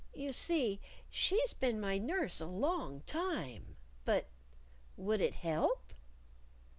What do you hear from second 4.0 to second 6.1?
But would it help?"